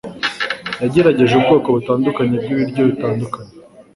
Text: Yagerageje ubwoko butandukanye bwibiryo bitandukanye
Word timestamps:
Yagerageje 0.81 1.33
ubwoko 1.35 1.67
butandukanye 1.75 2.35
bwibiryo 2.43 2.81
bitandukanye 2.89 3.51